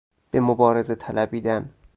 به 0.31 0.39
مبارزه 0.39 0.95
طلبیدن 0.95 1.73